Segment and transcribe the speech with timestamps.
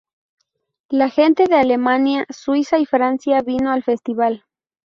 [0.89, 4.43] La gente de Alemania, Suiza y Francia vino al festival.